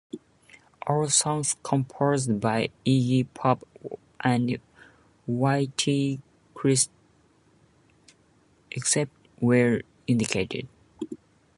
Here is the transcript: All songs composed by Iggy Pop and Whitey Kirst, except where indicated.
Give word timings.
All 0.87 1.07
songs 1.09 1.57
composed 1.61 2.39
by 2.39 2.71
Iggy 2.87 3.27
Pop 3.35 3.67
and 4.21 4.57
Whitey 5.29 6.19
Kirst, 6.55 6.89
except 8.71 9.11
where 9.39 9.83
indicated. 10.07 10.67